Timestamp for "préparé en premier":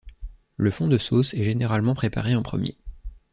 1.93-2.75